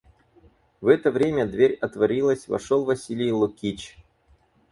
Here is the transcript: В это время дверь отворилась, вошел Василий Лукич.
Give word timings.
В 0.81 0.87
это 0.87 1.11
время 1.11 1.45
дверь 1.45 1.73
отворилась, 1.75 2.47
вошел 2.47 2.85
Василий 2.85 3.31
Лукич. 3.31 3.99